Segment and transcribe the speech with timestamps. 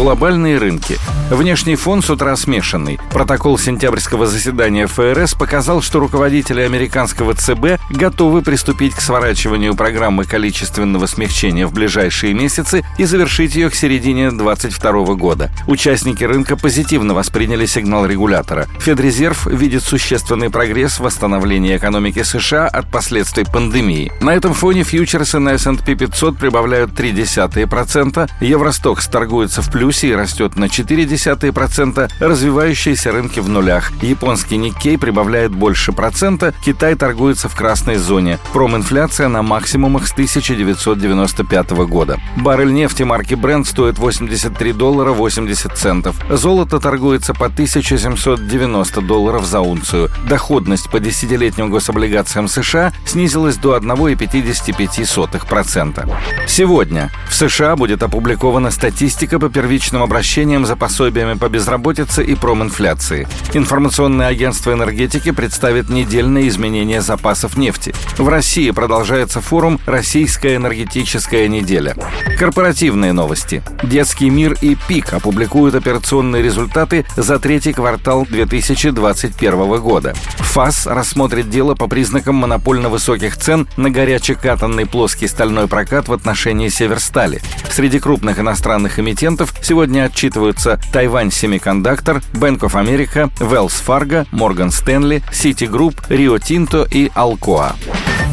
[0.00, 0.96] Глобальные рынки.
[1.30, 2.98] Внешний фон с утра смешанный.
[3.12, 11.04] Протокол сентябрьского заседания ФРС показал, что руководители американского ЦБ готовы приступить к сворачиванию программы количественного
[11.04, 15.50] смягчения в ближайшие месяцы и завершить ее к середине 2022 года.
[15.66, 18.68] Участники рынка позитивно восприняли сигнал регулятора.
[18.80, 24.10] Федрезерв видит существенный прогресс в восстановлении экономики США от последствий пандемии.
[24.22, 30.56] На этом фоне фьючерсы на S&P 500 прибавляют 0,3%, Евростокс торгуется в плюсе и растет
[30.56, 33.92] на 4%, 0,2%, развивающиеся рынки в нулях.
[34.02, 38.38] Японский Никкей прибавляет больше процента, Китай торгуется в красной зоне.
[38.52, 42.20] Проминфляция на максимумах с 1995 года.
[42.36, 46.16] Баррель нефти марки Brent стоит 83 доллара 80 центов.
[46.30, 50.10] Золото торгуется по 1790 долларов за унцию.
[50.28, 56.10] Доходность по десятилетним гособлигациям США снизилась до 1,55%.
[56.46, 59.50] Сегодня в США будет опубликована статистика по
[59.80, 63.26] первичным обращениям за пособиями по безработице и проминфляции.
[63.54, 67.94] Информационное агентство энергетики представит недельные изменения запасов нефти.
[68.18, 71.96] В России продолжается форум «Российская энергетическая неделя».
[72.38, 73.62] Корпоративные новости.
[73.82, 80.12] Детский мир и ПИК опубликуют операционные результаты за третий квартал 2021 года.
[80.40, 86.68] ФАС рассмотрит дело по признакам монопольно высоких цен на горячекатанный плоский стальной прокат в отношении
[86.68, 87.40] Северстали.
[87.70, 95.22] Среди крупных иностранных эмитентов сегодня отчитываются Тайвань Семикондуктор, Bank of America, Wells Fargo, Morgan Stanley,
[95.30, 97.76] Citigroup, Rio Tinto и Alcoa.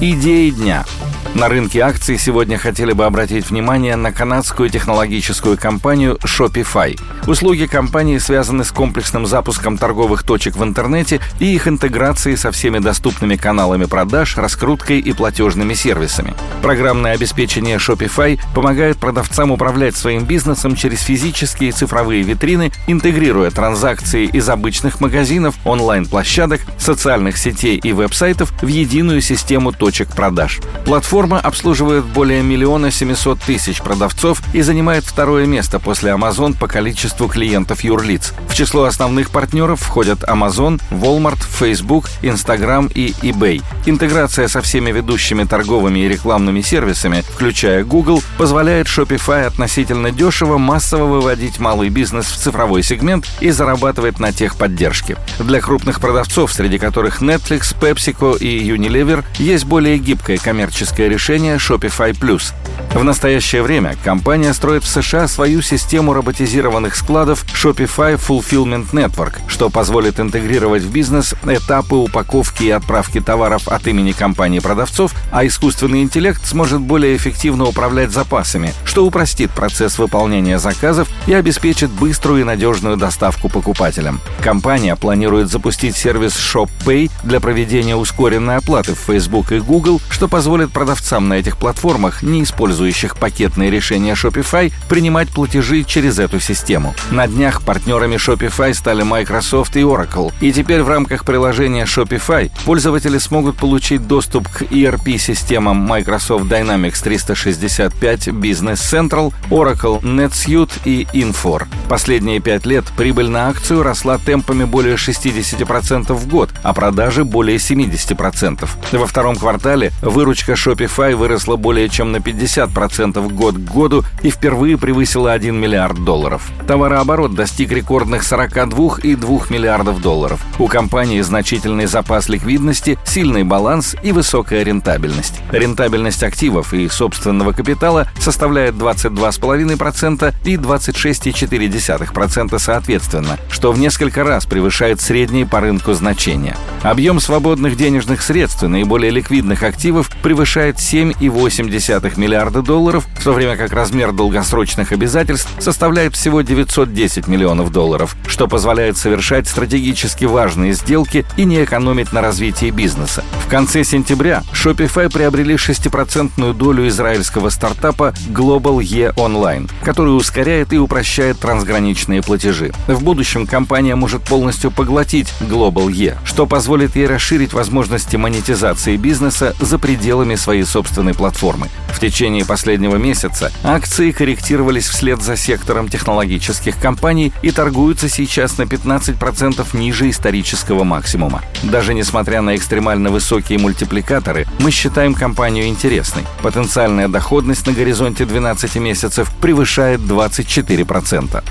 [0.00, 0.86] Идеи дня–
[1.36, 6.98] на рынке акций сегодня хотели бы обратить внимание на канадскую технологическую компанию Shopify.
[7.26, 12.78] Услуги компании связаны с комплексным запуском торговых точек в интернете и их интеграцией со всеми
[12.78, 16.32] доступными каналами продаж, раскруткой и платежными сервисами.
[16.62, 24.24] Программное обеспечение Shopify помогает продавцам управлять своим бизнесом через физические и цифровые витрины, интегрируя транзакции
[24.24, 30.60] из обычных магазинов, онлайн-площадок, социальных сетей и веб-сайтов в единую систему точек продаж.
[30.86, 36.68] Платформа Платформа обслуживает более миллиона 700 тысяч продавцов и занимает второе место после Amazon по
[36.68, 38.32] количеству клиентов юрлиц.
[38.48, 43.60] В число основных партнеров входят Amazon, Walmart, Facebook, Instagram и eBay.
[43.86, 51.06] Интеграция со всеми ведущими торговыми и рекламными сервисами, включая Google, позволяет Shopify относительно дешево массово
[51.06, 55.16] выводить малый бизнес в цифровой сегмент и зарабатывать на техподдержке.
[55.40, 62.12] Для крупных продавцов, среди которых Netflix, PepsiCo и Unilever, есть более гибкая коммерческая решение Shopify
[62.12, 62.52] Plus.
[62.96, 69.68] В настоящее время компания строит в США свою систему роботизированных складов Shopify Fulfillment Network, что
[69.68, 76.00] позволит интегрировать в бизнес этапы упаковки и отправки товаров от имени компании продавцов, а искусственный
[76.00, 82.44] интеллект сможет более эффективно управлять запасами, что упростит процесс выполнения заказов и обеспечит быструю и
[82.44, 84.22] надежную доставку покупателям.
[84.40, 90.72] Компания планирует запустить сервис ShopPay для проведения ускоренной оплаты в Facebook и Google, что позволит
[90.72, 92.40] продавцам на этих платформах, не
[92.86, 96.94] использующих пакетные решения Shopify, принимать платежи через эту систему.
[97.10, 103.18] На днях партнерами Shopify стали Microsoft и Oracle, и теперь в рамках приложения Shopify пользователи
[103.18, 111.66] смогут получить доступ к ERP-системам Microsoft Dynamics 365 Business Central, Oracle NetSuite и Infor.
[111.88, 117.56] Последние пять лет прибыль на акцию росла темпами более 60% в год, а продажи более
[117.56, 118.68] 70%.
[118.92, 124.78] Во втором квартале выручка Shopify выросла более чем на 50% год к году и впервые
[124.78, 126.50] превысила 1 миллиард долларов.
[126.66, 130.40] Товарооборот достиг рекордных 42,2 миллиардов долларов.
[130.58, 135.40] У компании значительный запас ликвидности, сильный баланс и высокая рентабельность.
[135.50, 145.00] Рентабельность активов и собственного капитала составляет 22,5% и 26,4% соответственно, что в несколько раз превышает
[145.00, 146.56] средние по рынку значения.
[146.82, 153.56] Объем свободных денежных средств и наиболее ликвидных активов превышает 7,8 миллиарда долларов, в то время
[153.56, 161.24] как размер долгосрочных обязательств составляет всего 910 миллионов долларов, что позволяет совершать стратегически важные сделки
[161.36, 163.24] и не экономить на развитии бизнеса.
[163.44, 170.78] В конце сентября Shopify приобрели 6% долю израильского стартапа Global E Online, который ускоряет и
[170.78, 172.72] упрощает трансграничные платежи.
[172.86, 179.54] В будущем компания может полностью поглотить Global E, что позволит ей расширить возможности монетизации бизнеса
[179.60, 181.68] за пределами своей собственной платформы.
[181.88, 188.62] В течение последнего месяца акции корректировались вслед за сектором технологических компаний и торгуются сейчас на
[188.62, 191.42] 15% ниже исторического максимума.
[191.62, 196.24] Даже несмотря на экстремально высокие мультипликаторы, мы считаем компанию интересной.
[196.42, 201.42] Потенциальная доходность на горизонте 12 месяцев превышает 24%.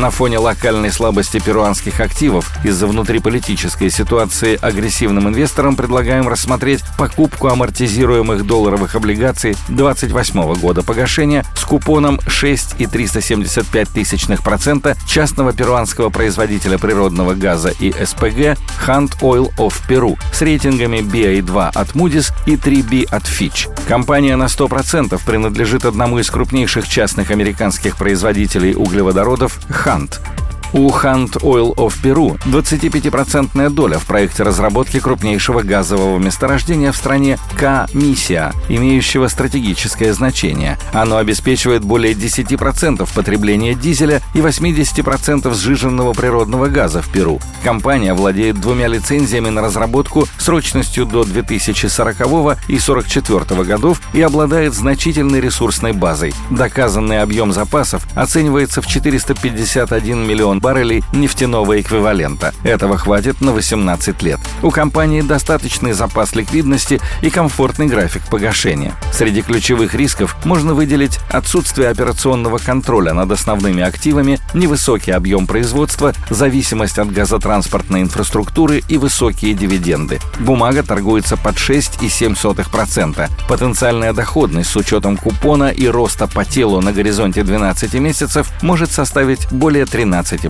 [0.00, 8.46] На фоне локальной слабости перуанских активов из-за внутриполитической ситуации агрессивным инвесторам предлагаем рассмотреть покупку амортизируемых
[8.46, 18.56] долларовых облигаций 28 года погашения с купоном 6,375% частного перуанского производителя природного газа и СПГ
[18.86, 23.68] Hunt Oil of Peru с рейтингами BA2 от Moody's и 3B от Fitch.
[23.86, 29.89] Компания на 100% принадлежит одному из крупнейших частных американских производителей углеводородов Hunt.
[29.90, 30.20] музыкант–
[30.72, 37.38] У Hunt Oil of Peru 25% доля в проекте разработки крупнейшего газового месторождения в стране
[37.58, 40.78] К-Миссия, имеющего стратегическое значение.
[40.92, 47.40] Оно обеспечивает более 10% потребления дизеля и 80% сжиженного природного газа в Перу.
[47.64, 55.40] Компания владеет двумя лицензиями на разработку срочностью до 2040 и 44 годов и обладает значительной
[55.40, 56.32] ресурсной базой.
[56.50, 60.26] Доказанный объем запасов оценивается в 451
[60.60, 62.54] баррелей нефтяного эквивалента.
[62.62, 64.38] Этого хватит на 18 лет.
[64.62, 68.94] У компании достаточный запас ликвидности и комфортный график погашения.
[69.12, 76.98] Среди ключевых рисков можно выделить отсутствие операционного контроля над основными активами, невысокий объем производства, зависимость
[76.98, 80.20] от газотранспортной инфраструктуры и высокие дивиденды.
[80.38, 83.30] Бумага торгуется под 6,7%.
[83.48, 89.50] Потенциальная доходность с учетом купона и роста по телу на горизонте 12 месяцев может составить
[89.50, 90.49] более 13